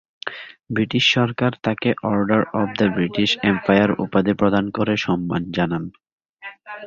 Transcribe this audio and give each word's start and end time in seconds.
British 0.69 1.03
সরকার 1.15 1.51
তাকে 1.65 1.89
Order 2.09 2.41
of 2.53 2.69
the 2.79 2.87
British 2.95 3.29
Empire 3.43 3.91
উপাধি 4.03 4.33
প্রদান 4.33 4.65
করে 4.77 4.93
সম্মান 5.05 5.41
জানান।. 5.57 5.83